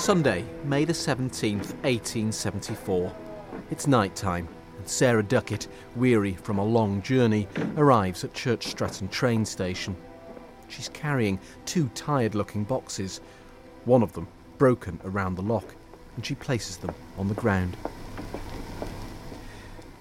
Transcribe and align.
Sunday, 0.00 0.46
May 0.64 0.86
the 0.86 0.94
17th, 0.94 1.74
1874. 1.82 3.14
It's 3.70 3.86
night 3.86 4.16
time, 4.16 4.48
and 4.78 4.88
Sarah 4.88 5.22
Duckett, 5.22 5.68
weary 5.94 6.32
from 6.32 6.56
a 6.56 6.64
long 6.64 7.02
journey, 7.02 7.46
arrives 7.76 8.24
at 8.24 8.32
Church 8.32 8.66
Stretton 8.66 9.08
train 9.08 9.44
station. 9.44 9.94
She's 10.68 10.88
carrying 10.88 11.38
two 11.66 11.90
tired 11.94 12.34
looking 12.34 12.64
boxes, 12.64 13.20
one 13.84 14.02
of 14.02 14.14
them 14.14 14.26
broken 14.56 14.98
around 15.04 15.34
the 15.34 15.42
lock, 15.42 15.74
and 16.16 16.24
she 16.24 16.34
places 16.34 16.78
them 16.78 16.94
on 17.18 17.28
the 17.28 17.34
ground. 17.34 17.76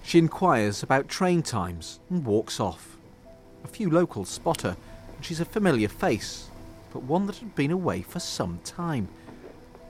She 0.02 0.17
inquires 0.17 0.81
about 0.81 1.09
train 1.09 1.43
times 1.43 1.99
and 2.09 2.25
walks 2.25 2.61
off. 2.61 2.97
A 3.66 3.67
few 3.67 3.89
locals 3.89 4.29
spot 4.29 4.61
her, 4.61 4.77
and 5.17 5.25
she's 5.25 5.41
a 5.41 5.45
familiar 5.45 5.89
face, 5.89 6.49
but 6.93 7.03
one 7.03 7.25
that 7.25 7.35
had 7.35 7.53
been 7.53 7.71
away 7.71 8.02
for 8.02 8.21
some 8.21 8.61
time. 8.63 9.09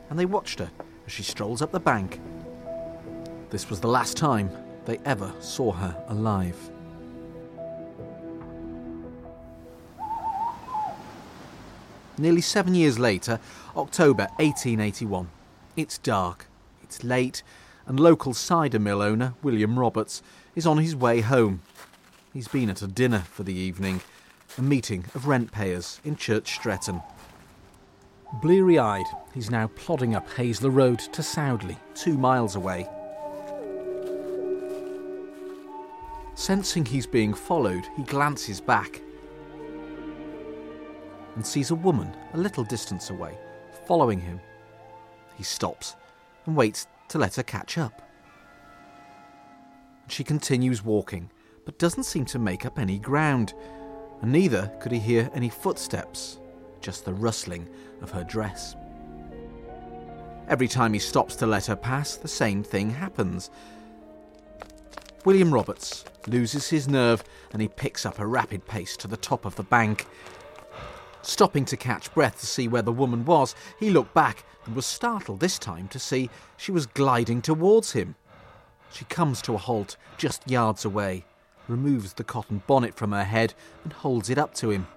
And 0.09 0.17
they 0.17 0.25
watched 0.25 0.59
her 0.59 0.71
as 1.05 1.11
she 1.11 1.23
strolls 1.23 1.61
up 1.61 1.71
the 1.71 1.79
bank. 1.79 2.19
This 3.49 3.69
was 3.69 3.79
the 3.79 3.87
last 3.87 4.17
time 4.17 4.49
they 4.85 4.99
ever 5.05 5.33
saw 5.39 5.71
her 5.71 6.03
alive. 6.07 6.57
Nearly 12.17 12.41
seven 12.41 12.75
years 12.75 12.99
later, 12.99 13.39
October 13.77 14.27
1881. 14.37 15.29
It's 15.77 15.97
dark, 15.97 16.47
it's 16.83 17.03
late, 17.03 17.43
and 17.85 17.99
local 17.99 18.33
cider 18.33 18.77
mill 18.77 19.01
owner 19.01 19.35
William 19.41 19.79
Roberts 19.79 20.21
is 20.53 20.67
on 20.67 20.79
his 20.79 20.95
way 20.95 21.21
home. 21.21 21.61
He's 22.33 22.49
been 22.49 22.69
at 22.69 22.81
a 22.81 22.87
dinner 22.87 23.19
for 23.19 23.43
the 23.43 23.53
evening, 23.53 24.01
a 24.57 24.61
meeting 24.61 25.05
of 25.15 25.27
rent 25.27 25.51
payers 25.51 26.01
in 26.03 26.17
Church 26.17 26.53
Stretton. 26.53 27.01
Bleary 28.33 28.77
eyed, 28.77 29.07
he's 29.33 29.49
now 29.49 29.67
plodding 29.75 30.15
up 30.15 30.29
Hazler 30.29 30.69
Road 30.69 30.99
to 30.99 31.23
Soudley, 31.23 31.77
two 31.95 32.17
miles 32.17 32.55
away. 32.55 32.87
Sensing 36.35 36.85
he's 36.85 37.07
being 37.07 37.33
followed, 37.33 37.85
he 37.97 38.03
glances 38.03 38.61
back 38.61 39.01
and 41.35 41.45
sees 41.45 41.71
a 41.71 41.75
woman 41.75 42.15
a 42.33 42.37
little 42.37 42.63
distance 42.63 43.09
away, 43.09 43.37
following 43.87 44.21
him. 44.21 44.39
He 45.35 45.43
stops 45.43 45.95
and 46.45 46.55
waits 46.55 46.87
to 47.09 47.17
let 47.17 47.35
her 47.35 47.43
catch 47.43 47.77
up. 47.77 48.01
She 50.07 50.23
continues 50.23 50.83
walking, 50.83 51.29
but 51.65 51.79
doesn't 51.79 52.03
seem 52.03 52.25
to 52.25 52.39
make 52.39 52.65
up 52.65 52.77
any 52.77 52.99
ground, 52.99 53.53
and 54.21 54.31
neither 54.31 54.71
could 54.79 54.91
he 54.91 54.99
hear 54.99 55.29
any 55.33 55.49
footsteps, 55.49 56.39
just 56.81 57.05
the 57.05 57.13
rustling 57.13 57.67
of 58.01 58.11
her 58.11 58.23
dress. 58.23 58.75
Every 60.47 60.67
time 60.67 60.93
he 60.93 60.99
stops 60.99 61.35
to 61.37 61.45
let 61.45 61.67
her 61.67 61.75
pass, 61.75 62.15
the 62.15 62.27
same 62.27 62.63
thing 62.63 62.89
happens. 62.89 63.51
William 65.25 65.53
Roberts 65.53 66.05
loses 66.27 66.69
his 66.69 66.87
nerve 66.87 67.23
and 67.51 67.61
he 67.61 67.67
picks 67.67 68.05
up 68.05 68.19
a 68.19 68.25
rapid 68.25 68.65
pace 68.65 68.97
to 68.97 69.07
the 69.07 69.17
top 69.17 69.45
of 69.45 69.55
the 69.55 69.63
bank. 69.63 70.07
Stopping 71.21 71.65
to 71.65 71.77
catch 71.77 72.13
breath 72.13 72.39
to 72.39 72.47
see 72.47 72.67
where 72.67 72.81
the 72.81 72.91
woman 72.91 73.25
was, 73.25 73.53
he 73.79 73.89
looked 73.89 74.13
back 74.13 74.43
and 74.65 74.75
was 74.75 74.85
startled 74.85 75.39
this 75.39 75.59
time 75.59 75.87
to 75.89 75.99
see 75.99 76.29
she 76.57 76.71
was 76.71 76.85
gliding 76.85 77.41
towards 77.41 77.91
him. 77.91 78.15
She 78.91 79.05
comes 79.05 79.41
to 79.43 79.53
a 79.53 79.57
halt 79.57 79.97
just 80.17 80.49
yards 80.49 80.85
away, 80.85 81.25
removes 81.67 82.13
the 82.13 82.23
cotton 82.23 82.63
bonnet 82.65 82.95
from 82.95 83.11
her 83.11 83.23
head, 83.23 83.53
and 83.83 83.93
holds 83.93 84.29
it 84.29 84.37
up 84.37 84.53
to 84.55 84.71
him. 84.71 84.87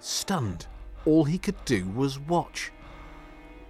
Stunned, 0.00 0.66
all 1.06 1.24
he 1.24 1.38
could 1.38 1.64
do 1.64 1.86
was 1.88 2.18
watch. 2.18 2.72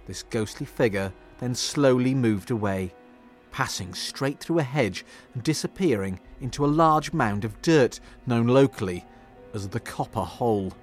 This 0.05 0.23
ghostly 0.23 0.65
figure 0.65 1.13
then 1.39 1.55
slowly 1.55 2.13
moved 2.13 2.51
away, 2.51 2.93
passing 3.51 3.93
straight 3.93 4.39
through 4.39 4.59
a 4.59 4.63
hedge 4.63 5.05
and 5.33 5.43
disappearing 5.43 6.19
into 6.39 6.65
a 6.65 6.67
large 6.67 7.13
mound 7.13 7.45
of 7.45 7.61
dirt 7.61 7.99
known 8.25 8.47
locally 8.47 9.05
as 9.53 9.67
the 9.69 9.79
Copper 9.79 10.21
Hole. 10.21 10.73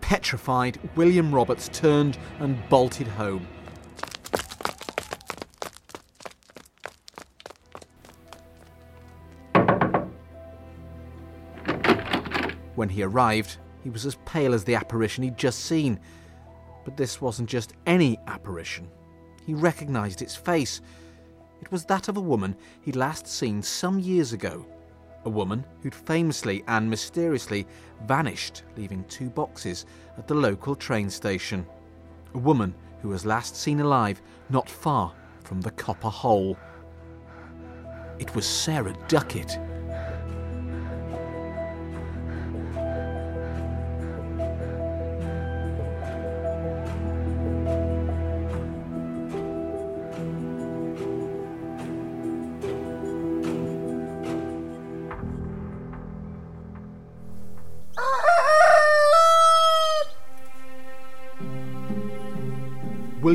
Petrified, 0.00 0.78
William 0.94 1.34
Roberts 1.34 1.68
turned 1.72 2.16
and 2.38 2.56
bolted 2.68 3.08
home. 3.08 3.46
When 12.76 12.90
he 12.90 13.02
arrived, 13.02 13.56
he 13.86 13.90
was 13.90 14.04
as 14.04 14.16
pale 14.24 14.52
as 14.52 14.64
the 14.64 14.74
apparition 14.74 15.22
he'd 15.22 15.38
just 15.38 15.60
seen. 15.60 16.00
But 16.84 16.96
this 16.96 17.20
wasn't 17.20 17.48
just 17.48 17.74
any 17.86 18.18
apparition. 18.26 18.88
He 19.46 19.54
recognised 19.54 20.22
its 20.22 20.34
face. 20.34 20.80
It 21.60 21.70
was 21.70 21.84
that 21.84 22.08
of 22.08 22.16
a 22.16 22.20
woman 22.20 22.56
he'd 22.82 22.96
last 22.96 23.28
seen 23.28 23.62
some 23.62 24.00
years 24.00 24.32
ago. 24.32 24.66
A 25.24 25.30
woman 25.30 25.64
who'd 25.82 25.94
famously 25.94 26.64
and 26.66 26.90
mysteriously 26.90 27.64
vanished, 28.08 28.64
leaving 28.76 29.04
two 29.04 29.30
boxes 29.30 29.86
at 30.18 30.26
the 30.26 30.34
local 30.34 30.74
train 30.74 31.08
station. 31.08 31.64
A 32.34 32.38
woman 32.38 32.74
who 33.02 33.10
was 33.10 33.24
last 33.24 33.54
seen 33.54 33.78
alive 33.78 34.20
not 34.50 34.68
far 34.68 35.14
from 35.44 35.60
the 35.60 35.70
Copper 35.70 36.10
Hole. 36.10 36.58
It 38.18 38.34
was 38.34 38.46
Sarah 38.46 38.96
Duckett. 39.06 39.60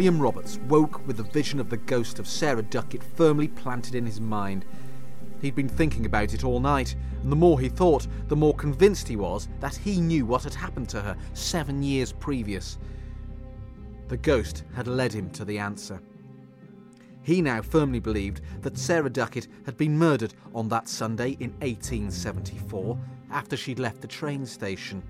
William 0.01 0.19
Roberts 0.19 0.57
woke 0.67 1.06
with 1.06 1.17
the 1.17 1.23
vision 1.31 1.59
of 1.59 1.69
the 1.69 1.78
ghost 1.78 2.17
of 2.17 2.28
Sarah 2.28 2.63
Duckett 2.63 3.03
firmly 3.03 3.47
planted 3.47 3.94
in 3.94 4.03
his 4.03 4.19
mind. 4.19 4.66
He'd 5.44 5.53
been 5.53 5.69
thinking 5.69 6.07
about 6.07 6.34
it 6.34 6.44
all 6.44 6.59
night, 6.59 6.95
and 7.22 7.31
the 7.31 7.35
more 7.35 7.59
he 7.59 7.69
thought, 7.69 8.07
the 8.28 8.35
more 8.35 8.56
convinced 8.56 9.07
he 9.07 9.16
was 9.16 9.47
that 9.59 9.75
he 9.75 10.01
knew 10.01 10.25
what 10.25 10.44
had 10.44 10.56
happened 10.56 10.89
to 10.89 11.01
her 11.01 11.16
seven 11.34 11.84
years 11.84 12.13
previous. 12.13 12.79
The 14.07 14.17
ghost 14.17 14.63
had 14.73 14.88
led 14.88 15.13
him 15.13 15.29
to 15.34 15.45
the 15.45 15.59
answer. 15.59 16.01
He 17.22 17.39
now 17.39 17.62
firmly 17.62 18.00
believed 18.00 18.41
that 18.62 18.79
Sarah 18.79 19.07
Duckett 19.07 19.50
had 19.68 19.78
been 19.78 20.00
murdered 20.00 20.33
on 20.56 20.68
that 20.69 20.89
Sunday 20.89 21.38
in 21.39 21.51
1874 21.59 22.97
after 23.29 23.56
she'd 23.56 23.78
left 23.78 24.01
the 24.01 24.07
train 24.07 24.47
station, 24.47 25.03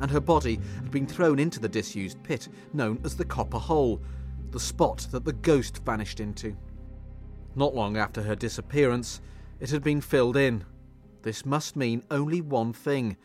and 0.00 0.10
her 0.10 0.18
body 0.18 0.58
had 0.78 0.90
been 0.90 1.06
thrown 1.06 1.38
into 1.38 1.60
the 1.60 1.68
disused 1.68 2.20
pit 2.24 2.48
known 2.72 2.98
as 3.04 3.16
the 3.16 3.24
Copper 3.24 3.60
Hole, 3.60 4.00
the 4.52 4.60
spot 4.60 5.08
that 5.10 5.24
the 5.24 5.32
ghost 5.32 5.82
vanished 5.84 6.20
into. 6.20 6.56
Not 7.56 7.74
long 7.74 7.96
after 7.96 8.22
her 8.22 8.36
disappearance, 8.36 9.20
it 9.60 9.70
had 9.70 9.82
been 9.82 10.00
filled 10.00 10.36
in. 10.36 10.64
This 11.22 11.44
must 11.44 11.74
mean 11.74 12.04
only 12.10 12.40
one 12.40 12.72
thing 12.72 13.16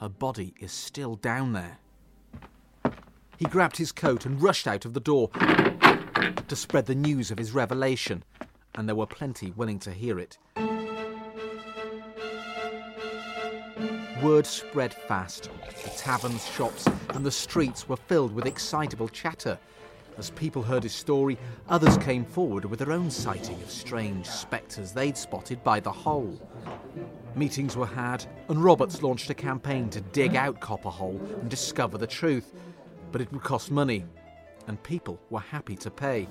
her 0.00 0.08
body 0.08 0.54
is 0.60 0.72
still 0.72 1.16
down 1.16 1.52
there. 1.52 1.78
He 3.36 3.44
grabbed 3.44 3.76
his 3.76 3.92
coat 3.92 4.26
and 4.26 4.42
rushed 4.42 4.66
out 4.66 4.84
of 4.84 4.94
the 4.94 5.00
door 5.00 5.30
to 6.48 6.56
spread 6.56 6.86
the 6.86 6.94
news 6.94 7.30
of 7.30 7.38
his 7.38 7.52
revelation, 7.52 8.24
and 8.74 8.88
there 8.88 8.96
were 8.96 9.06
plenty 9.06 9.52
willing 9.52 9.78
to 9.80 9.92
hear 9.92 10.18
it. 10.18 10.38
Word 14.22 14.46
spread 14.46 14.92
fast. 14.92 15.50
The 15.84 15.90
taverns, 15.90 16.46
shops, 16.46 16.86
and 17.10 17.24
the 17.24 17.30
streets 17.30 17.88
were 17.88 17.96
filled 17.96 18.32
with 18.32 18.46
excitable 18.46 19.08
chatter. 19.08 19.58
As 20.18 20.30
people 20.30 20.64
heard 20.64 20.82
his 20.82 20.92
story, 20.92 21.38
others 21.68 21.96
came 21.98 22.24
forward 22.24 22.64
with 22.64 22.80
their 22.80 22.90
own 22.90 23.08
sighting 23.08 23.54
of 23.62 23.70
strange 23.70 24.26
spectres 24.26 24.90
they'd 24.90 25.16
spotted 25.16 25.62
by 25.62 25.78
the 25.78 25.92
hole. 25.92 26.36
Meetings 27.36 27.76
were 27.76 27.86
had, 27.86 28.26
and 28.48 28.64
Roberts 28.64 29.00
launched 29.00 29.30
a 29.30 29.34
campaign 29.34 29.88
to 29.90 30.00
dig 30.00 30.34
out 30.34 30.58
Copper 30.58 30.90
Hole 30.90 31.20
and 31.40 31.48
discover 31.48 31.98
the 31.98 32.06
truth. 32.06 32.52
But 33.12 33.20
it 33.20 33.32
would 33.32 33.44
cost 33.44 33.70
money, 33.70 34.04
and 34.66 34.82
people 34.82 35.20
were 35.30 35.38
happy 35.38 35.76
to 35.76 35.90
pay. 35.90 36.26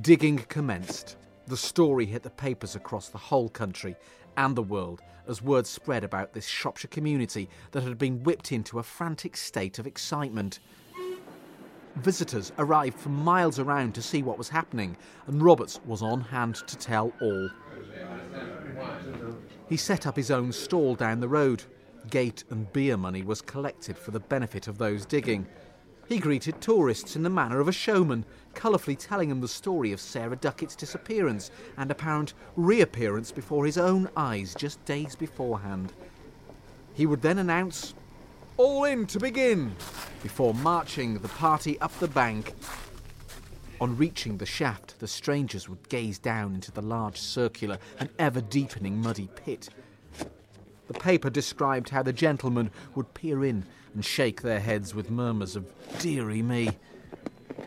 Digging 0.00 0.38
commenced. 0.48 1.16
The 1.48 1.56
story 1.56 2.06
hit 2.06 2.22
the 2.22 2.30
papers 2.30 2.76
across 2.76 3.08
the 3.08 3.18
whole 3.18 3.48
country 3.48 3.96
and 4.36 4.54
the 4.54 4.62
world 4.62 5.02
as 5.26 5.42
word 5.42 5.66
spread 5.66 6.04
about 6.04 6.32
this 6.32 6.46
Shropshire 6.46 6.88
community 6.88 7.48
that 7.72 7.82
had 7.82 7.98
been 7.98 8.22
whipped 8.22 8.52
into 8.52 8.78
a 8.78 8.82
frantic 8.84 9.36
state 9.36 9.78
of 9.78 9.86
excitement. 9.86 10.60
Visitors 11.96 12.52
arrived 12.58 12.98
from 12.98 13.14
miles 13.14 13.58
around 13.58 13.94
to 13.94 14.02
see 14.02 14.22
what 14.22 14.38
was 14.38 14.48
happening, 14.48 14.96
and 15.26 15.42
Roberts 15.42 15.78
was 15.84 16.02
on 16.02 16.20
hand 16.20 16.56
to 16.66 16.76
tell 16.78 17.12
all. 17.20 17.50
He 19.68 19.76
set 19.76 20.06
up 20.06 20.16
his 20.16 20.30
own 20.30 20.52
stall 20.52 20.94
down 20.94 21.20
the 21.20 21.28
road. 21.28 21.64
Gate 22.10 22.44
and 22.50 22.72
beer 22.72 22.96
money 22.96 23.22
was 23.22 23.42
collected 23.42 23.98
for 23.98 24.10
the 24.10 24.20
benefit 24.20 24.68
of 24.68 24.78
those 24.78 25.06
digging. 25.06 25.46
He 26.08 26.18
greeted 26.18 26.60
tourists 26.60 27.14
in 27.14 27.22
the 27.22 27.30
manner 27.30 27.60
of 27.60 27.68
a 27.68 27.72
showman, 27.72 28.24
colourfully 28.54 28.96
telling 28.96 29.28
them 29.28 29.40
the 29.40 29.48
story 29.48 29.92
of 29.92 30.00
Sarah 30.00 30.36
Duckett's 30.36 30.74
disappearance 30.74 31.50
and 31.76 31.90
apparent 31.90 32.34
reappearance 32.56 33.32
before 33.32 33.64
his 33.64 33.78
own 33.78 34.08
eyes 34.16 34.54
just 34.54 34.84
days 34.84 35.14
beforehand. 35.14 35.92
He 36.94 37.06
would 37.06 37.22
then 37.22 37.38
announce, 37.38 37.94
All 38.56 38.84
in 38.84 39.06
to 39.06 39.20
begin, 39.20 39.74
before 40.22 40.54
marching 40.54 41.18
the 41.18 41.28
party 41.28 41.78
up 41.80 41.96
the 41.98 42.08
bank. 42.08 42.54
On 43.80 43.96
reaching 43.96 44.38
the 44.38 44.46
shaft, 44.46 45.00
the 45.00 45.08
strangers 45.08 45.68
would 45.68 45.88
gaze 45.88 46.18
down 46.18 46.54
into 46.54 46.70
the 46.70 46.82
large 46.82 47.18
circular 47.18 47.78
and 47.98 48.08
ever 48.18 48.40
deepening 48.40 49.02
muddy 49.02 49.28
pit. 49.34 49.68
The 50.86 50.94
paper 50.94 51.30
described 51.30 51.88
how 51.88 52.02
the 52.02 52.12
gentlemen 52.12 52.70
would 52.94 53.12
peer 53.14 53.44
in 53.44 53.64
and 53.94 54.04
shake 54.04 54.42
their 54.42 54.60
heads 54.60 54.94
with 54.94 55.10
murmurs 55.10 55.56
of, 55.56 55.66
Deary 55.98 56.42
me. 56.42 56.70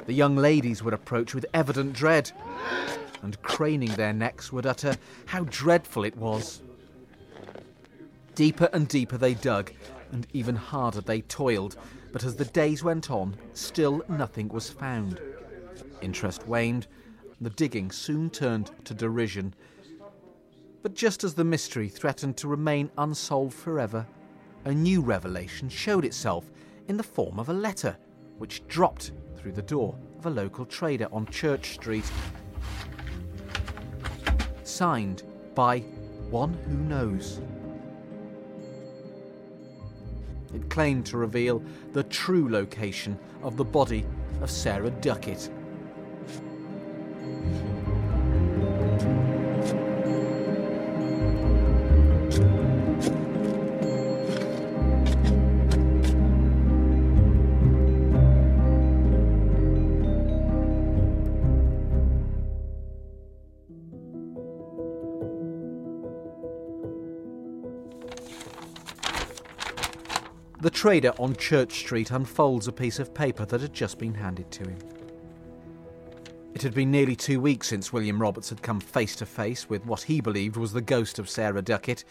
The 0.05 0.13
young 0.13 0.35
ladies 0.35 0.83
would 0.83 0.93
approach 0.93 1.33
with 1.33 1.45
evident 1.53 1.93
dread, 1.93 2.31
and 3.21 3.41
craning 3.41 3.95
their 3.95 4.13
necks 4.13 4.51
would 4.51 4.65
utter, 4.65 4.95
How 5.25 5.45
dreadful 5.49 6.03
it 6.03 6.15
was. 6.15 6.61
Deeper 8.35 8.69
and 8.71 8.87
deeper 8.87 9.17
they 9.17 9.33
dug, 9.33 9.71
and 10.11 10.27
even 10.33 10.55
harder 10.55 11.01
they 11.01 11.21
toiled, 11.21 11.77
but 12.15 12.23
as 12.23 12.37
the 12.37 12.45
days 12.45 12.81
went 12.81 13.11
on, 13.11 13.35
still 13.51 14.01
nothing 14.07 14.47
was 14.47 14.69
found. 14.69 15.19
Interest 16.01 16.47
waned, 16.47 16.87
the 17.41 17.49
digging 17.49 17.91
soon 17.91 18.29
turned 18.29 18.71
to 18.85 18.93
derision. 18.93 19.53
But 20.81 20.93
just 20.93 21.25
as 21.25 21.33
the 21.33 21.43
mystery 21.43 21.89
threatened 21.89 22.37
to 22.37 22.47
remain 22.47 22.89
unsolved 22.97 23.53
forever, 23.53 24.07
a 24.63 24.71
new 24.71 25.01
revelation 25.01 25.67
showed 25.67 26.05
itself 26.05 26.49
in 26.87 26.95
the 26.95 27.03
form 27.03 27.37
of 27.37 27.49
a 27.49 27.53
letter, 27.53 27.97
which 28.37 28.65
dropped 28.69 29.11
through 29.35 29.51
the 29.51 29.61
door 29.61 29.93
of 30.17 30.25
a 30.25 30.29
local 30.29 30.63
trader 30.63 31.09
on 31.11 31.25
Church 31.25 31.73
Street. 31.73 32.09
Signed 34.63 35.23
by 35.53 35.79
one 36.29 36.53
who 36.53 36.77
knows. 36.77 37.41
It 40.55 40.69
claimed 40.69 41.05
to 41.07 41.17
reveal 41.17 41.61
the 41.91 42.03
true 42.03 42.49
location 42.49 43.19
of 43.43 43.57
the 43.57 43.65
body 43.65 44.05
of 44.41 44.49
Sarah 44.49 44.89
Duckett. 44.89 45.49
Trader 70.85 71.15
on 71.17 71.35
Church 71.37 71.79
Street 71.79 72.11
unfolds 72.11 72.67
a 72.67 72.71
piece 72.71 72.99
of 72.99 73.11
paper 73.11 73.43
that 73.43 73.59
had 73.59 73.73
just 73.73 73.97
been 73.97 74.13
handed 74.13 74.51
to 74.51 74.61
him. 74.65 74.77
It 76.53 76.61
had 76.61 76.75
been 76.75 76.91
nearly 76.91 77.15
two 77.15 77.41
weeks 77.41 77.69
since 77.69 77.91
William 77.91 78.21
Roberts 78.21 78.49
had 78.49 78.61
come 78.61 78.79
face 78.79 79.15
to 79.15 79.25
face 79.25 79.67
with 79.67 79.83
what 79.87 80.03
he 80.03 80.21
believed 80.21 80.57
was 80.57 80.73
the 80.73 80.81
ghost 80.81 81.17
of 81.17 81.27
Sarah 81.27 81.63
Duckett. 81.63 82.03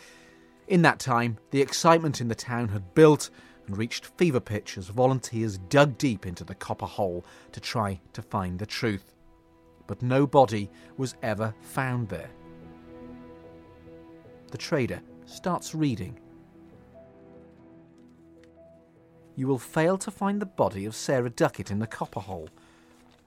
In 0.67 0.83
that 0.83 0.99
time, 0.99 1.39
the 1.53 1.63
excitement 1.63 2.21
in 2.21 2.27
the 2.27 2.35
town 2.35 2.67
had 2.67 2.95
built 2.95 3.31
and 3.69 3.79
reached 3.79 4.07
fever 4.19 4.41
pitch 4.41 4.77
as 4.77 4.89
volunteers 4.89 5.57
dug 5.57 5.97
deep 5.97 6.27
into 6.27 6.43
the 6.43 6.57
copper 6.57 6.85
hole 6.87 7.25
to 7.53 7.61
try 7.61 8.01
to 8.13 8.23
find 8.23 8.59
the 8.59 8.67
truth. 8.67 9.15
But 9.87 10.03
no 10.03 10.27
body 10.27 10.69
was 10.97 11.15
ever 11.23 11.55
found 11.61 12.09
there. 12.09 12.31
The 14.51 14.59
trader 14.59 15.01
starts 15.27 15.77
reading 15.77 16.19
you 19.37 19.47
will 19.47 19.59
fail 19.59 19.99
to 19.99 20.11
find 20.11 20.41
the 20.41 20.47
body 20.47 20.85
of 20.85 20.95
Sarah 20.95 21.31
Duckett 21.31 21.71
in 21.71 21.79
the 21.79 21.87
copper 21.87 22.21
hole. 22.21 22.49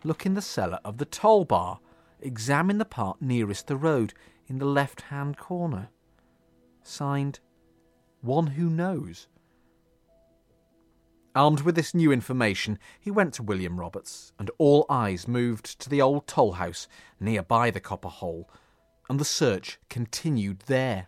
Look 0.04 0.26
in 0.26 0.36
the 0.36 0.42
cellar 0.42 0.80
of 0.86 0.98
the 0.98 1.06
toll 1.06 1.46
bar. 1.46 1.80
Examine 2.22 2.78
the 2.78 2.86
part 2.86 3.22
nearest 3.22 3.68
the 3.68 3.76
road 3.76 4.14
in 4.48 4.60
the 4.60 4.66
left 4.66 5.02
hand 5.02 5.38
corner. 5.38 5.90
Signed, 6.84 7.40
One 8.22 8.48
Who 8.48 8.70
Knows. 8.70 9.28
Armed 11.36 11.62
with 11.62 11.76
this 11.76 11.94
new 11.94 12.12
information, 12.12 12.80
he 13.00 13.12
went 13.12 13.34
to 13.36 13.44
William 13.44 13.80
Roberts, 13.80 14.32
and 14.40 14.50
all 14.58 14.88
eyes 14.90 15.28
moved 15.28 15.80
to 15.80 15.90
the 15.90 16.02
old 16.02 16.26
toll 16.26 16.54
house 16.54 16.88
nearby 17.20 17.70
the 17.70 17.80
copper 17.80 18.08
hole, 18.08 18.50
and 19.08 19.20
the 19.20 19.26
search 19.26 19.78
continued 19.90 20.62
there. 20.62 21.06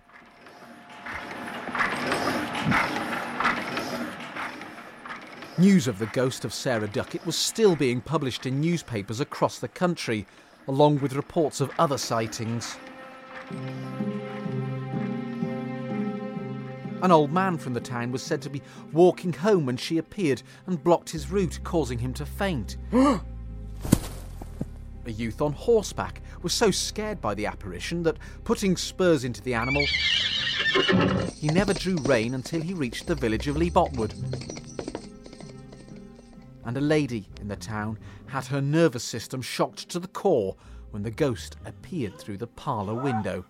News 5.60 5.88
of 5.90 6.00
the 6.00 6.06
ghost 6.06 6.46
of 6.46 6.54
Sarah 6.54 6.88
Duckett 6.88 7.26
was 7.26 7.36
still 7.36 7.76
being 7.76 8.00
published 8.00 8.46
in 8.46 8.62
newspapers 8.62 9.20
across 9.20 9.60
the 9.60 9.68
country, 9.68 10.26
along 10.70 11.02
with 11.02 11.18
reports 11.18 11.60
of 11.60 11.70
other 11.78 11.98
sightings. 11.98 12.78
An 17.02 17.12
old 17.12 17.34
man 17.34 17.58
from 17.58 17.74
the 17.74 17.82
town 17.82 18.14
was 18.14 18.24
said 18.24 18.42
to 18.44 18.50
be 18.50 18.62
walking 18.94 19.34
home 19.34 19.66
when 19.66 19.76
she 19.76 19.98
appeared 19.98 20.44
and 20.66 20.82
blocked 20.82 21.10
his 21.10 21.30
route, 21.30 21.60
causing 21.66 22.00
him 22.00 22.14
to 22.14 22.26
faint. 22.26 22.78
a 22.94 23.20
youth 25.08 25.42
on 25.42 25.52
horseback 25.52 26.22
was 26.42 26.54
so 26.54 26.72
scared 26.72 27.20
by 27.20 27.34
the 27.34 27.46
apparition 27.46 28.04
that, 28.04 28.16
putting 28.46 28.78
spurs 28.78 29.26
into 29.26 29.42
the 29.42 29.56
animal, 29.56 29.86
he 31.36 31.48
never 31.50 31.74
drew 31.74 31.98
rein 32.04 32.34
until 32.34 32.62
he 32.62 32.74
reached 32.74 33.08
the 33.08 33.16
village 33.16 33.50
of 33.50 33.58
Leebotwood 33.58 34.69
and 36.70 36.78
a 36.78 36.82
lady 36.82 37.28
in 37.42 37.48
the 37.48 37.56
town 37.56 37.98
had 38.28 38.46
her 38.46 38.62
nervous 38.62 39.04
system 39.04 39.42
shocked 39.42 39.90
to 39.90 39.98
the 39.98 40.08
core 40.08 40.56
when 40.92 41.02
the 41.02 41.10
ghost 41.10 41.56
appeared 41.66 42.16
through 42.20 42.38
the 42.38 42.46
parlour 42.46 42.94
window. 42.94 43.44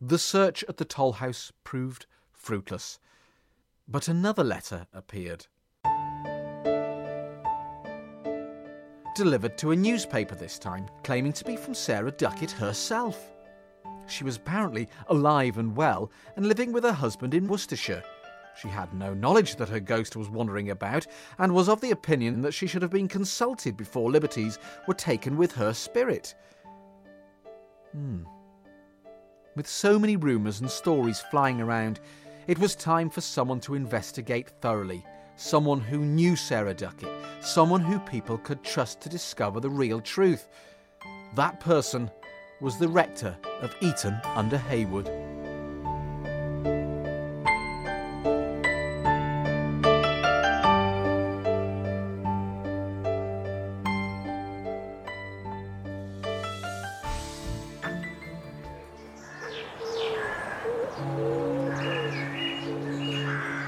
The 0.00 0.16
search 0.16 0.62
at 0.68 0.76
the 0.76 0.84
toll 0.84 1.14
house 1.14 1.50
proved 1.64 2.06
fruitless, 2.30 3.00
but 3.88 4.06
another 4.06 4.44
letter 4.44 4.86
appeared. 4.92 5.46
Delivered 9.16 9.58
to 9.58 9.72
a 9.72 9.76
newspaper 9.76 10.36
this 10.36 10.56
time, 10.56 10.86
claiming 11.02 11.32
to 11.32 11.44
be 11.44 11.56
from 11.56 11.74
Sarah 11.74 12.12
Duckett 12.12 12.52
herself. 12.52 13.32
She 14.08 14.24
was 14.24 14.36
apparently 14.36 14.88
alive 15.08 15.58
and 15.58 15.76
well 15.76 16.10
and 16.36 16.46
living 16.46 16.72
with 16.72 16.84
her 16.84 16.92
husband 16.92 17.34
in 17.34 17.46
Worcestershire. 17.46 18.02
She 18.60 18.68
had 18.68 18.92
no 18.92 19.14
knowledge 19.14 19.56
that 19.56 19.68
her 19.68 19.78
ghost 19.78 20.16
was 20.16 20.28
wandering 20.28 20.70
about 20.70 21.06
and 21.38 21.54
was 21.54 21.68
of 21.68 21.80
the 21.80 21.92
opinion 21.92 22.40
that 22.42 22.54
she 22.54 22.66
should 22.66 22.82
have 22.82 22.90
been 22.90 23.06
consulted 23.06 23.76
before 23.76 24.10
liberties 24.10 24.58
were 24.88 24.94
taken 24.94 25.36
with 25.36 25.52
her 25.52 25.72
spirit. 25.72 26.34
Hmm. 27.92 28.24
With 29.54 29.68
so 29.68 29.98
many 29.98 30.16
rumours 30.16 30.60
and 30.60 30.70
stories 30.70 31.20
flying 31.30 31.60
around, 31.60 32.00
it 32.48 32.58
was 32.58 32.74
time 32.74 33.10
for 33.10 33.20
someone 33.20 33.60
to 33.60 33.74
investigate 33.74 34.50
thoroughly. 34.60 35.04
Someone 35.36 35.80
who 35.80 35.98
knew 35.98 36.34
Sarah 36.34 36.74
Duckett, 36.74 37.12
someone 37.40 37.80
who 37.80 38.00
people 38.00 38.38
could 38.38 38.64
trust 38.64 39.00
to 39.02 39.08
discover 39.08 39.60
the 39.60 39.70
real 39.70 40.00
truth. 40.00 40.48
That 41.36 41.60
person 41.60 42.10
was 42.60 42.76
the 42.76 42.88
rector 42.88 43.36
of 43.60 43.74
Eaton 43.80 44.20
under 44.34 44.58
Heywood. 44.58 45.06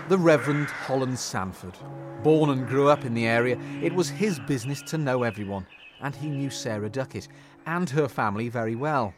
The 0.09 0.19
Reverend 0.19 0.67
Holland 0.67 1.17
Sanford. 1.17 1.75
Born 2.25 2.51
and 2.51 2.67
grew 2.67 2.89
up 2.89 3.05
in 3.05 3.15
the 3.15 3.27
area, 3.27 3.57
it 3.81 3.95
was 3.95 4.09
his 4.09 4.41
business 4.41 4.83
to 4.83 4.99
know 4.99 5.23
everyone, 5.23 5.67
and 6.03 6.15
he 6.15 6.29
knew 6.29 6.51
Sarah 6.51 6.89
Duckett 6.89 7.29
and 7.67 7.89
her 7.91 8.09
family 8.09 8.49
very 8.49 8.75
well. 8.75 9.15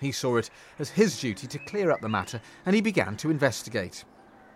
He 0.00 0.12
saw 0.12 0.36
it 0.36 0.50
as 0.78 0.90
his 0.90 1.20
duty 1.20 1.46
to 1.46 1.58
clear 1.58 1.90
up 1.90 2.00
the 2.00 2.08
matter, 2.08 2.40
and 2.66 2.74
he 2.74 2.80
began 2.80 3.16
to 3.18 3.30
investigate. 3.30 4.04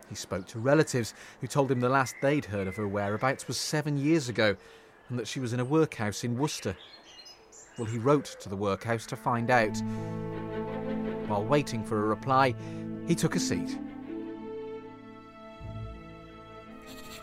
He 0.09 0.15
spoke 0.15 0.47
to 0.49 0.59
relatives 0.59 1.15
who 1.41 1.47
told 1.47 1.71
him 1.71 1.81
the 1.81 1.89
last 1.89 2.15
they'd 2.23 2.45
heard 2.45 2.69
of 2.69 2.77
her 2.77 2.87
whereabouts 2.87 3.49
was 3.49 3.59
seven 3.59 3.97
years 3.97 4.29
ago, 4.29 4.57
and 5.09 5.19
that 5.19 5.27
she 5.27 5.41
was 5.41 5.53
in 5.53 5.61
a 5.61 5.65
workhouse 5.65 6.25
in 6.25 6.39
Worcester. 6.39 6.77
Well, 7.79 7.87
he 7.87 7.99
wrote 7.99 8.37
to 8.41 8.49
the 8.49 8.57
workhouse 8.57 9.07
to 9.07 9.17
find 9.17 9.51
out. 9.51 9.77
While 11.27 11.45
waiting 11.45 11.83
for 11.83 12.05
a 12.05 12.09
reply, 12.09 12.55
he 13.07 13.15
took 13.15 13.35
a 13.35 13.41
seat 13.41 13.79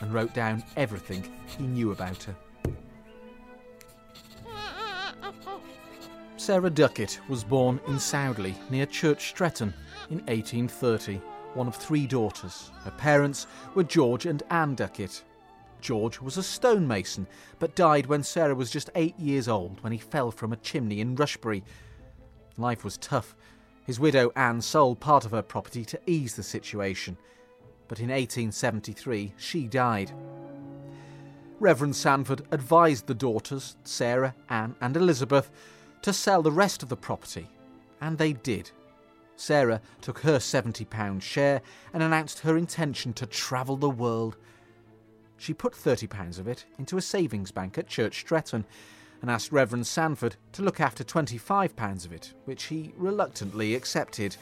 and 0.01 0.13
wrote 0.13 0.33
down 0.33 0.63
everything 0.75 1.31
he 1.45 1.67
knew 1.67 1.91
about 1.91 2.23
her. 2.23 2.35
Sarah 6.49 6.71
Duckett 6.71 7.19
was 7.29 7.43
born 7.43 7.79
in 7.85 7.99
Soudley 7.99 8.55
near 8.71 8.87
Church 8.87 9.29
Stretton 9.29 9.71
in 10.09 10.17
1830, 10.21 11.21
one 11.53 11.67
of 11.67 11.75
three 11.75 12.07
daughters. 12.07 12.71
Her 12.83 12.89
parents 12.89 13.45
were 13.75 13.83
George 13.83 14.25
and 14.25 14.41
Anne 14.49 14.73
Duckett. 14.73 15.23
George 15.79 16.19
was 16.19 16.37
a 16.37 16.41
stonemason, 16.41 17.27
but 17.59 17.75
died 17.75 18.07
when 18.07 18.23
Sarah 18.23 18.55
was 18.55 18.71
just 18.71 18.89
eight 18.95 19.13
years 19.19 19.47
old 19.47 19.79
when 19.83 19.93
he 19.93 19.99
fell 19.99 20.31
from 20.31 20.51
a 20.51 20.57
chimney 20.57 21.01
in 21.01 21.15
Rushbury. 21.15 21.61
Life 22.57 22.83
was 22.83 22.97
tough. 22.97 23.35
His 23.85 23.99
widow 23.99 24.31
Anne 24.35 24.61
sold 24.61 24.99
part 24.99 25.25
of 25.25 25.31
her 25.31 25.43
property 25.43 25.85
to 25.85 26.01
ease 26.07 26.35
the 26.35 26.41
situation, 26.41 27.15
but 27.87 27.99
in 27.99 28.07
1873 28.07 29.35
she 29.37 29.67
died. 29.67 30.11
Reverend 31.59 31.95
Sanford 31.95 32.41
advised 32.49 33.05
the 33.05 33.13
daughters, 33.13 33.75
Sarah, 33.83 34.33
Anne, 34.49 34.75
and 34.81 34.97
Elizabeth, 34.97 35.51
to 36.01 36.13
sell 36.13 36.41
the 36.41 36.51
rest 36.51 36.83
of 36.83 36.89
the 36.89 36.97
property, 36.97 37.47
and 38.01 38.17
they 38.17 38.33
did. 38.33 38.71
Sarah 39.35 39.81
took 40.01 40.19
her 40.19 40.37
£70 40.37 41.21
share 41.21 41.61
and 41.93 42.03
announced 42.03 42.39
her 42.39 42.57
intention 42.57 43.13
to 43.13 43.25
travel 43.25 43.77
the 43.77 43.89
world. 43.89 44.35
She 45.37 45.53
put 45.53 45.73
£30 45.73 46.39
of 46.39 46.47
it 46.47 46.65
into 46.77 46.97
a 46.97 47.01
savings 47.01 47.51
bank 47.51 47.77
at 47.77 47.87
Church 47.87 48.19
Stretton 48.19 48.65
and 49.21 49.31
asked 49.31 49.51
Reverend 49.51 49.87
Sanford 49.87 50.35
to 50.53 50.61
look 50.61 50.79
after 50.79 51.03
£25 51.03 52.05
of 52.05 52.11
it, 52.11 52.33
which 52.45 52.63
he 52.63 52.93
reluctantly 52.97 53.75
accepted. 53.75 54.35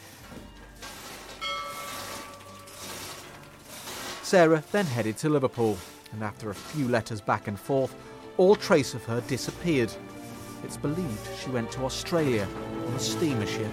Sarah 4.23 4.63
then 4.71 4.85
headed 4.85 5.17
to 5.17 5.29
Liverpool, 5.29 5.77
and 6.11 6.23
after 6.23 6.49
a 6.49 6.55
few 6.55 6.87
letters 6.87 7.21
back 7.21 7.47
and 7.47 7.59
forth, 7.59 7.95
all 8.37 8.55
trace 8.55 8.93
of 8.93 9.03
her 9.05 9.21
disappeared. 9.21 9.91
It's 10.63 10.77
believed 10.77 11.27
she 11.41 11.49
went 11.49 11.71
to 11.71 11.85
Australia 11.85 12.47
on 12.87 12.93
a 12.93 12.99
steamer 12.99 13.45
ship. 13.45 13.71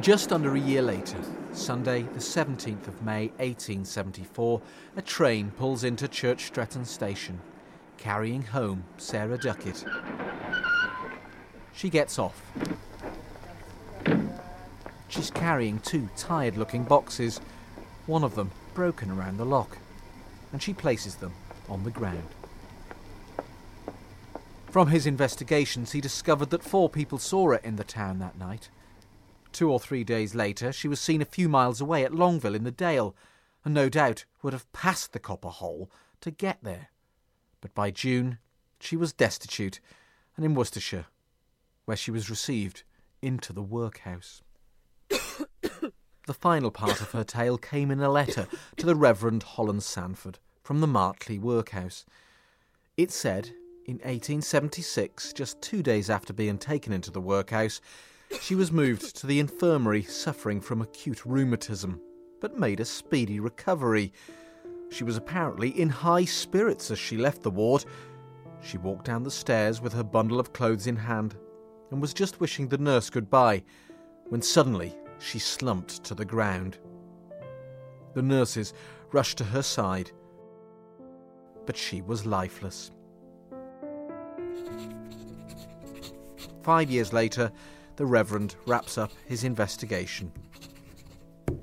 Just 0.00 0.32
under 0.32 0.54
a 0.54 0.60
year 0.60 0.80
later, 0.80 1.18
Sunday, 1.52 2.02
the 2.02 2.20
17th 2.20 2.86
of 2.86 3.02
May 3.02 3.26
1874, 3.38 4.62
a 4.96 5.02
train 5.02 5.50
pulls 5.50 5.82
into 5.82 6.06
Church 6.06 6.46
Stretton 6.46 6.84
station, 6.84 7.40
carrying 7.98 8.42
home 8.42 8.84
Sarah 8.96 9.36
Duckett. 9.36 9.84
She 11.74 11.90
gets 11.90 12.18
off. 12.18 12.40
She's 15.08 15.30
carrying 15.30 15.80
two 15.80 16.08
tired 16.16 16.56
looking 16.56 16.84
boxes, 16.84 17.40
one 18.06 18.22
of 18.22 18.34
them 18.34 18.50
broken 18.74 19.10
around 19.10 19.38
the 19.38 19.44
lock, 19.44 19.78
and 20.52 20.62
she 20.62 20.74
places 20.74 21.16
them 21.16 21.32
on 21.68 21.84
the 21.84 21.90
ground. 21.90 22.28
From 24.70 24.88
his 24.88 25.06
investigations, 25.06 25.92
he 25.92 26.00
discovered 26.00 26.50
that 26.50 26.62
four 26.62 26.90
people 26.90 27.18
saw 27.18 27.48
her 27.48 27.56
in 27.56 27.76
the 27.76 27.84
town 27.84 28.18
that 28.18 28.38
night. 28.38 28.68
Two 29.50 29.72
or 29.72 29.80
three 29.80 30.04
days 30.04 30.34
later, 30.34 30.72
she 30.72 30.88
was 30.88 31.00
seen 31.00 31.22
a 31.22 31.26
few 31.26 31.48
miles 31.48 31.80
away 31.80 32.04
at 32.04 32.12
Longville 32.12 32.54
in 32.54 32.64
the 32.64 32.70
Dale, 32.70 33.16
and 33.64 33.72
no 33.72 33.88
doubt 33.88 34.26
would 34.42 34.52
have 34.52 34.70
passed 34.72 35.12
the 35.12 35.18
copper 35.18 35.48
hole 35.48 35.90
to 36.20 36.30
get 36.30 36.58
there. 36.62 36.90
But 37.62 37.74
by 37.74 37.90
June, 37.90 38.38
she 38.78 38.96
was 38.96 39.12
destitute 39.12 39.80
and 40.36 40.44
in 40.44 40.54
Worcestershire, 40.54 41.06
where 41.86 41.96
she 41.96 42.10
was 42.10 42.30
received 42.30 42.82
into 43.22 43.52
the 43.54 43.62
workhouse. 43.62 44.42
The 45.10 46.34
final 46.34 46.70
part 46.70 47.00
of 47.00 47.12
her 47.12 47.24
tale 47.24 47.56
came 47.58 47.90
in 47.90 48.00
a 48.00 48.10
letter 48.10 48.46
to 48.76 48.86
the 48.86 48.94
Reverend 48.94 49.42
Holland 49.42 49.82
Sanford 49.82 50.38
from 50.62 50.80
the 50.80 50.86
Martley 50.86 51.38
workhouse. 51.38 52.04
It 52.96 53.10
said, 53.10 53.50
in 53.86 53.94
1876, 53.94 55.32
just 55.32 55.62
two 55.62 55.82
days 55.82 56.10
after 56.10 56.34
being 56.34 56.58
taken 56.58 56.92
into 56.92 57.10
the 57.10 57.20
workhouse, 57.20 57.80
she 58.42 58.54
was 58.54 58.70
moved 58.70 59.16
to 59.16 59.26
the 59.26 59.40
infirmary 59.40 60.02
suffering 60.02 60.60
from 60.60 60.82
acute 60.82 61.24
rheumatism, 61.24 61.98
but 62.40 62.58
made 62.58 62.80
a 62.80 62.84
speedy 62.84 63.40
recovery. 63.40 64.12
She 64.90 65.04
was 65.04 65.16
apparently 65.16 65.70
in 65.70 65.88
high 65.88 66.26
spirits 66.26 66.90
as 66.90 66.98
she 66.98 67.16
left 67.16 67.42
the 67.42 67.50
ward. 67.50 67.86
She 68.60 68.76
walked 68.76 69.06
down 69.06 69.22
the 69.22 69.30
stairs 69.30 69.80
with 69.80 69.94
her 69.94 70.04
bundle 70.04 70.40
of 70.40 70.52
clothes 70.52 70.86
in 70.86 70.96
hand 70.96 71.36
and 71.90 72.02
was 72.02 72.12
just 72.12 72.40
wishing 72.40 72.68
the 72.68 72.76
nurse 72.76 73.08
goodbye 73.08 73.62
when 74.28 74.42
suddenly 74.42 74.94
she 75.18 75.38
slumped 75.38 76.04
to 76.04 76.14
the 76.14 76.24
ground. 76.24 76.78
The 78.14 78.22
nurses 78.22 78.74
rushed 79.12 79.38
to 79.38 79.44
her 79.44 79.62
side, 79.62 80.10
but 81.66 81.76
she 81.76 82.02
was 82.02 82.26
lifeless. 82.26 82.90
Five 86.62 86.90
years 86.90 87.12
later, 87.12 87.50
the 87.96 88.06
Reverend 88.06 88.56
wraps 88.66 88.98
up 88.98 89.10
his 89.26 89.44
investigation. 89.44 90.32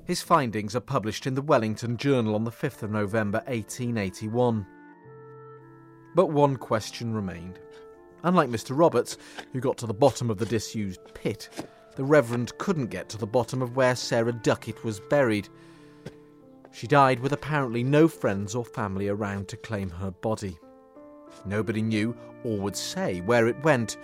His 0.04 0.22
findings 0.22 0.76
are 0.76 0.80
published 0.80 1.26
in 1.26 1.34
the 1.34 1.42
Wellington 1.42 1.96
Journal 1.96 2.34
on 2.34 2.44
the 2.44 2.50
5th 2.50 2.82
of 2.82 2.90
November 2.90 3.38
1881. 3.46 4.66
But 6.14 6.30
one 6.30 6.56
question 6.56 7.14
remained. 7.14 7.58
Unlike 8.22 8.48
Mr. 8.50 8.76
Roberts, 8.76 9.16
who 9.52 9.60
got 9.60 9.76
to 9.78 9.86
the 9.86 9.94
bottom 9.94 10.30
of 10.30 10.38
the 10.38 10.46
disused 10.46 11.00
pit, 11.14 11.48
the 11.96 12.04
Reverend 12.04 12.56
couldn't 12.58 12.86
get 12.86 13.08
to 13.08 13.18
the 13.18 13.26
bottom 13.26 13.62
of 13.62 13.74
where 13.74 13.96
Sarah 13.96 14.32
Duckett 14.32 14.84
was 14.84 15.00
buried. 15.00 15.48
She 16.70 16.86
died 16.86 17.20
with 17.20 17.32
apparently 17.32 17.82
no 17.82 18.06
friends 18.06 18.54
or 18.54 18.64
family 18.64 19.08
around 19.08 19.48
to 19.48 19.56
claim 19.56 19.88
her 19.88 20.10
body. 20.10 20.58
Nobody 21.46 21.80
knew 21.80 22.14
or 22.44 22.58
would 22.58 22.76
say 22.76 23.22
where 23.22 23.48
it 23.48 23.62
went, 23.64 23.96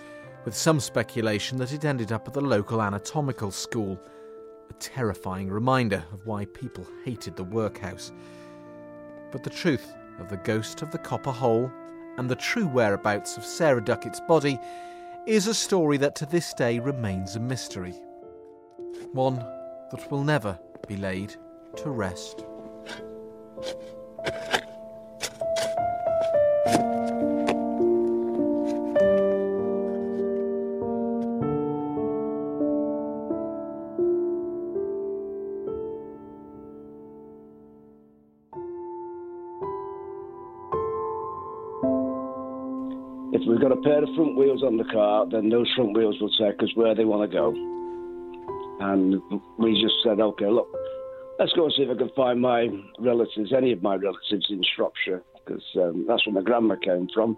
with 0.43 0.55
some 0.55 0.79
speculation 0.79 1.57
that 1.59 1.71
it 1.71 1.85
ended 1.85 2.11
up 2.11 2.27
at 2.27 2.33
the 2.33 2.41
local 2.41 2.81
anatomical 2.81 3.51
school, 3.51 3.99
a 4.69 4.73
terrifying 4.73 5.49
reminder 5.49 6.03
of 6.11 6.25
why 6.25 6.45
people 6.45 6.85
hated 7.05 7.35
the 7.35 7.43
workhouse. 7.43 8.11
But 9.31 9.43
the 9.43 9.49
truth 9.49 9.93
of 10.19 10.29
the 10.29 10.37
ghost 10.37 10.81
of 10.81 10.91
the 10.91 10.97
copper 10.97 11.31
hole 11.31 11.71
and 12.17 12.29
the 12.29 12.35
true 12.35 12.67
whereabouts 12.67 13.37
of 13.37 13.45
Sarah 13.45 13.83
Duckett's 13.83 14.21
body 14.27 14.59
is 15.25 15.47
a 15.47 15.53
story 15.53 15.97
that 15.97 16.15
to 16.15 16.25
this 16.25 16.53
day 16.53 16.79
remains 16.79 17.35
a 17.35 17.39
mystery. 17.39 17.93
One 19.13 19.37
that 19.91 20.11
will 20.11 20.23
never 20.23 20.59
be 20.87 20.97
laid 20.97 21.35
to 21.77 21.89
rest. 21.89 22.43
Got 43.63 43.71
a 43.71 43.81
pair 43.81 44.03
of 44.03 44.09
front 44.13 44.35
wheels 44.35 44.61
on 44.61 44.75
the 44.75 44.83
car, 44.83 45.25
then 45.25 45.47
those 45.47 45.71
front 45.73 45.95
wheels 45.95 46.19
will 46.19 46.29
take 46.31 46.61
us 46.61 46.69
where 46.75 46.93
they 46.93 47.05
want 47.05 47.31
to 47.31 47.33
go. 47.33 47.53
And 48.81 49.21
we 49.57 49.81
just 49.81 49.95
said, 50.03 50.19
okay, 50.19 50.49
look, 50.49 50.67
let's 51.39 51.53
go 51.53 51.63
and 51.63 51.73
see 51.73 51.83
if 51.83 51.89
I 51.89 51.97
can 51.97 52.09
find 52.13 52.41
my 52.41 52.67
relatives, 52.99 53.53
any 53.55 53.71
of 53.71 53.81
my 53.81 53.95
relatives 53.95 54.47
in 54.49 54.61
Shropshire, 54.75 55.23
because 55.33 55.63
um, 55.77 56.03
that's 56.09 56.27
where 56.27 56.33
my 56.33 56.41
grandma 56.41 56.75
came 56.75 57.07
from. 57.13 57.37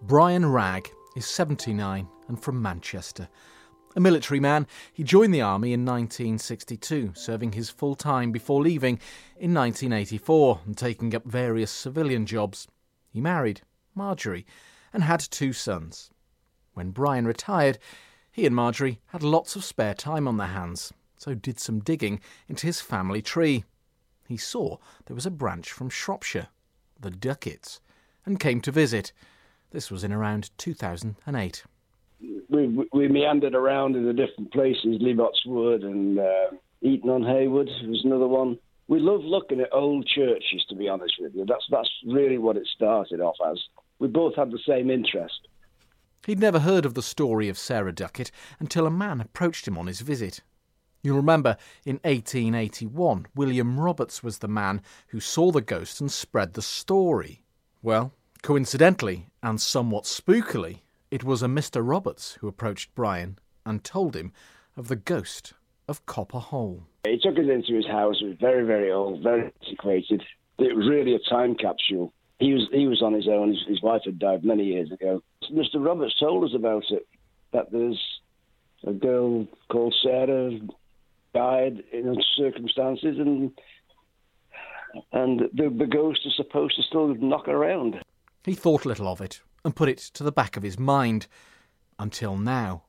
Brian 0.00 0.46
Ragg 0.46 0.88
is 1.14 1.26
79 1.26 2.08
and 2.28 2.42
from 2.42 2.62
Manchester. 2.62 3.28
A 3.96 4.00
military 4.00 4.40
man, 4.40 4.66
he 4.94 5.04
joined 5.04 5.34
the 5.34 5.42
army 5.42 5.74
in 5.74 5.84
1962, 5.84 7.12
serving 7.14 7.52
his 7.52 7.68
full 7.68 7.96
time 7.96 8.32
before 8.32 8.62
leaving 8.62 8.98
in 9.36 9.52
1984 9.52 10.60
and 10.64 10.78
taking 10.78 11.14
up 11.14 11.26
various 11.26 11.70
civilian 11.70 12.24
jobs. 12.24 12.66
He 13.12 13.20
married 13.20 13.60
Marjorie 13.94 14.46
and 14.92 15.02
had 15.02 15.20
two 15.20 15.52
sons. 15.52 16.10
When 16.74 16.90
Brian 16.90 17.26
retired, 17.26 17.78
he 18.32 18.46
and 18.46 18.54
Marjorie 18.54 19.00
had 19.06 19.22
lots 19.22 19.56
of 19.56 19.64
spare 19.64 19.94
time 19.94 20.28
on 20.28 20.36
their 20.36 20.48
hands, 20.48 20.92
so 21.16 21.34
did 21.34 21.58
some 21.58 21.80
digging 21.80 22.20
into 22.48 22.66
his 22.66 22.80
family 22.80 23.22
tree. 23.22 23.64
He 24.26 24.36
saw 24.36 24.78
there 25.06 25.14
was 25.14 25.26
a 25.26 25.30
branch 25.30 25.72
from 25.72 25.90
Shropshire, 25.90 26.48
the 26.98 27.10
Ducketts, 27.10 27.80
and 28.24 28.38
came 28.38 28.60
to 28.62 28.70
visit. 28.70 29.12
This 29.70 29.90
was 29.90 30.04
in 30.04 30.12
around 30.12 30.50
2008. 30.58 31.64
We, 32.48 32.88
we 32.92 33.08
meandered 33.08 33.54
around 33.54 33.96
in 33.96 34.04
the 34.04 34.12
different 34.12 34.52
places, 34.52 35.00
Leebots 35.00 35.46
Wood 35.46 35.82
and 35.82 36.18
uh, 36.18 36.50
Eaton 36.82 37.10
on 37.10 37.22
Haywood 37.22 37.68
was 37.86 38.02
another 38.04 38.26
one. 38.26 38.58
we 38.88 39.00
love 39.00 39.22
looking 39.22 39.60
at 39.60 39.72
old 39.72 40.06
churches, 40.06 40.64
to 40.68 40.74
be 40.74 40.88
honest 40.88 41.14
with 41.20 41.34
you. 41.34 41.44
That's 41.46 41.64
that's 41.70 41.90
really 42.06 42.38
what 42.38 42.56
it 42.56 42.66
started 42.74 43.20
off 43.20 43.36
as. 43.50 43.60
We 44.00 44.08
both 44.08 44.34
had 44.34 44.50
the 44.50 44.58
same 44.66 44.90
interest. 44.90 45.46
He'd 46.26 46.40
never 46.40 46.58
heard 46.60 46.84
of 46.84 46.94
the 46.94 47.02
story 47.02 47.48
of 47.48 47.58
Sarah 47.58 47.92
Duckett 47.92 48.30
until 48.58 48.86
a 48.86 48.90
man 48.90 49.20
approached 49.20 49.68
him 49.68 49.78
on 49.78 49.86
his 49.86 50.00
visit. 50.00 50.40
You'll 51.02 51.16
remember 51.16 51.56
in 51.84 51.96
1881, 52.02 53.28
William 53.34 53.78
Roberts 53.78 54.22
was 54.22 54.38
the 54.38 54.48
man 54.48 54.82
who 55.08 55.20
saw 55.20 55.50
the 55.50 55.60
ghost 55.60 56.00
and 56.00 56.10
spread 56.10 56.54
the 56.54 56.62
story. 56.62 57.42
Well, 57.82 58.12
coincidentally, 58.42 59.28
and 59.42 59.60
somewhat 59.60 60.04
spookily, 60.04 60.80
it 61.10 61.24
was 61.24 61.42
a 61.42 61.46
Mr. 61.46 61.86
Roberts 61.86 62.38
who 62.40 62.48
approached 62.48 62.94
Brian 62.94 63.38
and 63.64 63.84
told 63.84 64.14
him 64.14 64.32
of 64.76 64.88
the 64.88 64.96
ghost 64.96 65.54
of 65.88 66.04
Copper 66.06 66.38
Hole. 66.38 66.84
He 67.04 67.18
took 67.18 67.38
us 67.38 67.48
into 67.50 67.74
his 67.74 67.86
house. 67.86 68.16
It 68.20 68.28
was 68.28 68.36
very, 68.40 68.64
very 68.64 68.92
old, 68.92 69.22
very 69.22 69.52
antiquated. 69.62 70.22
It 70.58 70.76
was 70.76 70.86
really 70.88 71.14
a 71.14 71.30
time 71.30 71.54
capsule. 71.54 72.12
He 72.40 72.54
was 72.54 72.68
he 72.72 72.86
was 72.88 73.02
on 73.02 73.12
his 73.12 73.28
own. 73.28 73.50
His, 73.50 73.64
his 73.68 73.82
wife 73.82 74.02
had 74.04 74.18
died 74.18 74.44
many 74.44 74.64
years 74.64 74.90
ago. 74.90 75.22
Mr. 75.52 75.74
Roberts 75.74 76.18
told 76.18 76.42
us 76.44 76.54
about 76.54 76.84
it. 76.90 77.06
That 77.52 77.70
there's 77.70 78.00
a 78.86 78.92
girl 78.92 79.46
called 79.70 79.94
Sarah 80.02 80.58
died 81.34 81.82
in 81.92 82.16
circumstances, 82.36 83.18
and 83.18 83.52
and 85.12 85.40
the, 85.52 85.68
the 85.68 85.86
ghost 85.86 86.20
is 86.24 86.34
supposed 86.34 86.76
to 86.76 86.82
still 86.82 87.14
knock 87.14 87.46
around. 87.46 88.00
He 88.44 88.54
thought 88.54 88.86
little 88.86 89.06
of 89.06 89.20
it 89.20 89.40
and 89.64 89.76
put 89.76 89.90
it 89.90 89.98
to 89.98 90.24
the 90.24 90.32
back 90.32 90.56
of 90.56 90.62
his 90.62 90.78
mind 90.78 91.26
until 91.98 92.36
now, 92.36 92.84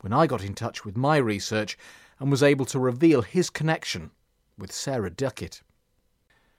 when 0.00 0.12
I 0.12 0.26
got 0.26 0.44
in 0.44 0.54
touch 0.54 0.84
with 0.84 0.96
my 0.96 1.16
research 1.16 1.78
and 2.18 2.30
was 2.30 2.42
able 2.42 2.64
to 2.66 2.78
reveal 2.78 3.22
his 3.22 3.50
connection 3.50 4.10
with 4.58 4.72
Sarah 4.72 5.10
Duckett. 5.10 5.62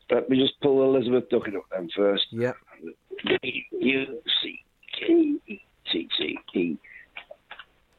Let 0.10 0.30
me 0.30 0.40
just 0.40 0.60
pull 0.62 0.84
Elizabeth 0.84 1.30
Duckett 1.30 1.56
up 1.56 1.64
then 1.72 1.90
first. 1.96 2.28
Yeah. 2.32 2.54
U 3.72 4.22
C 4.42 4.64
K 4.98 5.36
E 5.48 5.62
T 5.92 6.10
T 6.18 6.40
E. 6.54 6.78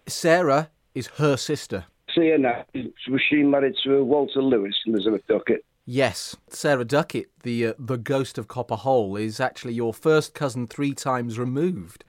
Sarah 0.07 0.71
is 0.95 1.09
her 1.19 1.37
sister. 1.37 1.85
See 2.15 2.31
her 2.31 2.39
now. 2.39 2.65
Was 3.09 3.23
she 3.29 3.43
married 3.43 3.75
to 3.85 4.03
Walter 4.05 4.43
Lewis, 4.43 4.75
Elizabeth 4.87 5.27
Duckett? 5.29 5.65
Yes, 5.85 6.37
Sarah 6.51 6.85
Duckett, 6.85 7.31
the 7.43 7.69
uh, 7.69 7.73
the 7.79 7.97
ghost 7.97 8.37
of 8.37 8.49
Copper 8.49 8.77
Hole, 8.77 9.17
is 9.17 9.41
actually 9.41 9.73
your 9.73 9.95
first 9.95 10.35
cousin 10.35 10.67
three 10.67 10.93
times 10.93 11.39
removed. 11.39 12.05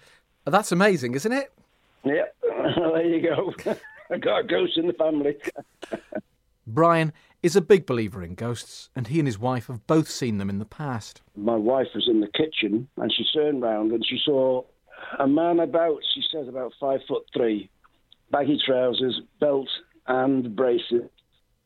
That's 0.45 0.71
amazing, 0.71 1.13
isn't 1.15 1.31
it? 1.31 1.53
Yeah, 2.03 2.25
there 2.43 3.05
you 3.05 3.21
go. 3.21 3.53
I 4.11 4.17
got 4.17 4.39
a 4.39 4.43
ghost 4.43 4.77
in 4.77 4.87
the 4.87 4.93
family. 4.93 5.37
Brian 6.67 7.13
is 7.41 7.55
a 7.55 7.61
big 7.61 7.85
believer 7.85 8.21
in 8.21 8.35
ghosts, 8.35 8.89
and 8.95 9.07
he 9.07 9.19
and 9.19 9.27
his 9.27 9.39
wife 9.39 9.67
have 9.67 9.85
both 9.87 10.09
seen 10.09 10.37
them 10.37 10.49
in 10.49 10.59
the 10.59 10.65
past. 10.65 11.21
My 11.35 11.55
wife 11.55 11.87
was 11.95 12.07
in 12.07 12.19
the 12.19 12.27
kitchen, 12.27 12.87
and 12.97 13.13
she 13.13 13.25
turned 13.33 13.61
round 13.61 13.91
and 13.91 14.05
she 14.05 14.19
saw 14.23 14.63
a 15.19 15.27
man 15.27 15.59
about, 15.59 15.99
she 16.13 16.21
says, 16.31 16.47
about 16.47 16.73
five 16.79 16.99
foot 17.07 17.23
three, 17.33 17.69
baggy 18.31 18.59
trousers, 18.65 19.21
belt, 19.39 19.69
and 20.07 20.55
braces, 20.55 21.09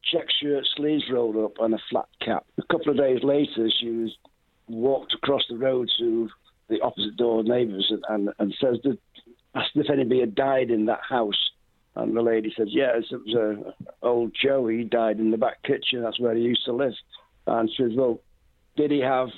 check 0.03 0.25
shirt, 0.41 0.65
sleeves 0.75 1.05
rolled 1.11 1.37
up, 1.37 1.53
and 1.59 1.73
a 1.73 1.79
flat 1.89 2.07
cap. 2.21 2.45
A 2.57 2.73
couple 2.73 2.91
of 2.91 2.97
days 2.97 3.23
later, 3.23 3.69
she 3.79 3.89
was 3.89 4.15
walked 4.67 5.13
across 5.13 5.43
the 5.49 5.57
road 5.57 5.89
to 5.99 6.29
the 6.69 6.79
opposite 6.81 7.17
door 7.17 7.43
neighbours 7.43 7.91
and, 7.91 8.03
and, 8.09 8.29
and 8.39 8.55
says 8.61 8.77
that 8.83 8.97
asked 9.55 9.71
if 9.75 9.89
anybody 9.89 10.19
had 10.19 10.35
died 10.35 10.71
in 10.71 10.85
that 10.85 11.01
house. 11.07 11.51
And 11.95 12.15
the 12.15 12.21
lady 12.21 12.51
says, 12.57 12.69
"Yes, 12.71 13.03
it 13.11 13.21
was 13.25 13.35
a 13.35 14.05
old 14.05 14.35
Joe. 14.39 14.67
He 14.67 14.83
died 14.83 15.19
in 15.19 15.31
the 15.31 15.37
back 15.37 15.61
kitchen. 15.63 16.01
That's 16.01 16.19
where 16.19 16.35
he 16.35 16.41
used 16.41 16.65
to 16.65 16.73
live." 16.73 16.93
And 17.45 17.69
she 17.69 17.83
says, 17.83 17.91
"Well, 17.95 18.19
did 18.75 18.91
he 18.91 18.99
have 18.99 19.29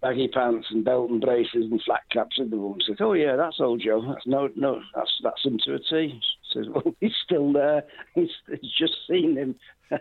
baggy 0.00 0.28
pants 0.28 0.68
and 0.70 0.84
belt 0.84 1.10
and 1.10 1.20
braces 1.20 1.70
and 1.70 1.82
flat 1.82 2.02
caps?" 2.10 2.38
And 2.38 2.50
the 2.50 2.56
woman 2.56 2.80
says, 2.86 2.96
"Oh 3.00 3.14
yeah, 3.14 3.34
that's 3.34 3.60
old 3.60 3.80
Joe. 3.80 4.00
That's 4.06 4.26
no, 4.26 4.48
no, 4.54 4.80
that's 4.94 5.12
that's 5.24 5.44
him 5.44 5.58
to 5.64 5.74
a 5.74 5.78
T." 5.80 6.20
She 6.52 6.58
says, 6.58 6.68
"Well, 6.68 6.94
he's 7.00 7.16
still 7.24 7.52
there. 7.52 7.84
He's, 8.14 8.30
he's 8.48 8.72
just 8.78 8.94
seen 9.08 9.36
him." 9.36 9.56
she 9.90 9.98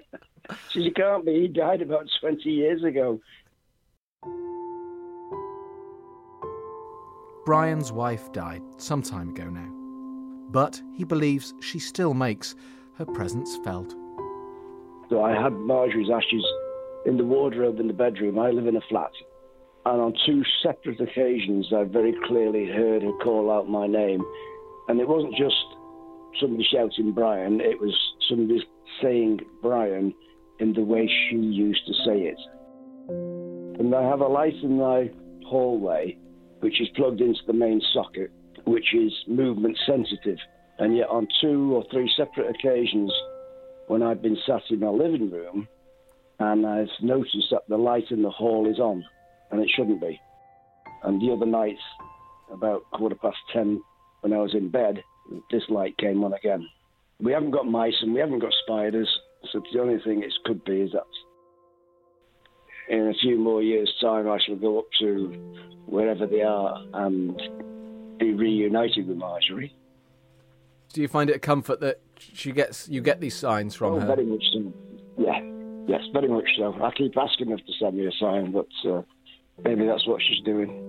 says, 0.79 0.85
"You 0.85 0.91
can't 0.91 1.25
be. 1.25 1.41
He 1.41 1.47
died 1.47 1.81
about 1.81 2.07
twenty 2.19 2.51
years 2.51 2.83
ago." 2.83 3.19
Brian's 7.45 7.91
wife 7.91 8.31
died 8.31 8.61
some 8.77 9.01
time 9.01 9.29
ago 9.29 9.49
now, 9.49 9.78
but 10.49 10.81
he 10.95 11.03
believes 11.03 11.53
she 11.61 11.79
still 11.79 12.13
makes 12.13 12.55
her 12.97 13.05
presence 13.05 13.57
felt. 13.63 13.95
So 15.09 15.23
I 15.23 15.31
had 15.31 15.53
Marjorie's 15.53 16.09
ashes 16.09 16.45
in 17.05 17.17
the 17.17 17.23
wardrobe 17.23 17.79
in 17.79 17.87
the 17.87 17.93
bedroom. 17.93 18.37
I 18.37 18.51
live 18.51 18.67
in 18.67 18.75
a 18.75 18.81
flat. 18.89 19.11
And 19.85 20.01
on 20.01 20.13
two 20.25 20.43
separate 20.61 20.99
occasions, 20.99 21.71
I 21.73 21.83
very 21.83 22.13
clearly 22.27 22.67
heard 22.67 23.01
her 23.01 23.17
call 23.23 23.49
out 23.51 23.69
my 23.69 23.87
name. 23.87 24.23
And 24.87 24.99
it 24.99 25.07
wasn't 25.07 25.35
just 25.35 25.55
somebody 26.39 26.67
shouting 26.71 27.13
Brian, 27.13 27.61
it 27.61 27.79
was 27.79 27.95
somebody 28.29 28.63
saying 29.01 29.39
Brian 29.61 30.13
in 30.59 30.73
the 30.73 30.83
way 30.83 31.07
she 31.07 31.37
used 31.37 31.85
to 31.87 31.93
say 32.05 32.21
it. 32.21 32.39
And 33.79 33.95
I 33.95 34.03
have 34.03 34.19
a 34.19 34.27
light 34.27 34.55
in 34.61 34.77
my 34.77 35.09
hallway 35.45 36.17
which 36.59 36.81
is 36.81 36.89
plugged 36.95 37.21
into 37.21 37.39
the 37.47 37.53
main 37.53 37.81
socket, 37.93 38.31
which 38.65 38.93
is 38.93 39.13
movement 39.27 39.77
sensitive. 39.85 40.37
And 40.77 40.95
yet, 40.95 41.09
on 41.09 41.27
two 41.41 41.75
or 41.75 41.83
three 41.91 42.11
separate 42.15 42.49
occasions, 42.49 43.11
when 43.87 44.03
I've 44.03 44.21
been 44.21 44.37
sat 44.45 44.61
in 44.69 44.79
my 44.79 44.89
living 44.89 45.29
room 45.29 45.67
and 46.39 46.65
I've 46.65 46.87
noticed 47.01 47.49
that 47.51 47.67
the 47.67 47.77
light 47.77 48.11
in 48.11 48.21
the 48.21 48.29
hall 48.29 48.69
is 48.69 48.79
on, 48.79 49.03
and 49.51 49.61
it 49.61 49.69
shouldn't 49.75 49.99
be. 49.99 50.19
And 51.03 51.21
the 51.21 51.33
other 51.33 51.45
night, 51.45 51.77
about 52.51 52.89
quarter 52.91 53.15
past 53.15 53.37
ten, 53.51 53.81
when 54.21 54.33
I 54.33 54.37
was 54.37 54.53
in 54.53 54.69
bed, 54.69 55.03
this 55.51 55.63
light 55.69 55.97
came 55.97 56.23
on 56.23 56.33
again. 56.33 56.67
We 57.19 57.33
haven't 57.33 57.51
got 57.51 57.67
mice 57.67 57.95
and 58.01 58.13
we 58.13 58.21
haven't 58.21 58.39
got 58.39 58.53
spiders, 58.63 59.09
so 59.51 59.61
the 59.73 59.81
only 59.81 59.99
thing 60.03 60.23
it 60.23 60.33
could 60.45 60.63
be 60.63 60.81
is 60.81 60.91
that 60.93 61.03
in 62.89 63.07
a 63.07 63.13
few 63.21 63.37
more 63.37 63.61
years' 63.61 63.93
time, 64.01 64.29
I 64.29 64.39
shall 64.45 64.55
go 64.55 64.79
up 64.79 64.85
to 64.99 65.27
wherever 65.85 66.25
they 66.25 66.41
are 66.41 66.81
and 66.93 67.39
be 68.19 68.33
reunited 68.33 69.07
with 69.07 69.17
Marjorie. 69.17 69.75
Do 70.93 71.01
you 71.01 71.07
find 71.07 71.29
it 71.29 71.35
a 71.35 71.39
comfort 71.39 71.79
that 71.81 72.01
she 72.17 72.51
gets 72.51 72.89
you 72.89 73.01
get 73.01 73.21
these 73.21 73.35
signs 73.35 73.75
from 73.75 73.93
oh, 73.93 73.99
her? 73.99 74.07
Very 74.07 74.25
much 74.25 74.43
so. 74.53 74.73
Yeah, 75.17 75.39
yes, 75.87 76.01
very 76.13 76.27
much 76.27 76.49
so. 76.57 76.75
I 76.81 76.91
keep 76.91 77.15
asking 77.17 77.49
her 77.49 77.57
to 77.57 77.73
send 77.79 77.97
me 77.97 78.07
a 78.07 78.11
sign, 78.19 78.51
but 78.51 78.67
uh, 78.89 79.01
maybe 79.63 79.85
that's 79.85 80.07
what 80.07 80.21
she's 80.21 80.43
doing. 80.43 80.88